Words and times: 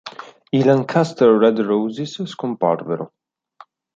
I 0.53 0.61
Lancaster 0.63 1.37
Red 1.37 1.59
Roses 1.59 2.17
scomparvero. 2.23 3.11